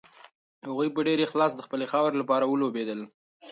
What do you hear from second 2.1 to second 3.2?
لپاره ولوبېدل.